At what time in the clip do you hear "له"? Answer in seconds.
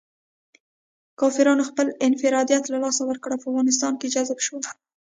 2.69-2.77